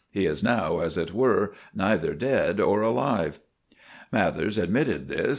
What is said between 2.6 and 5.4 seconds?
alive." Mathers admitted this.